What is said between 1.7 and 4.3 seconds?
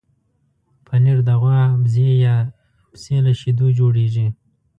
بزه یا پسې له شیدو جوړېږي.